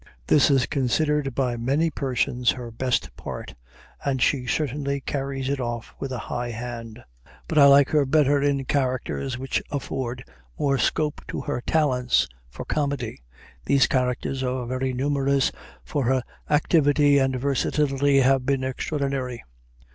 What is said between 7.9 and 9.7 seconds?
her better in characters which